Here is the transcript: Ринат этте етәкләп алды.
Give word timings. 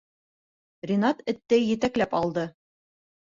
Ринат 0.91 1.19
этте 1.33 1.61
етәкләп 1.61 2.17
алды. 2.21 2.47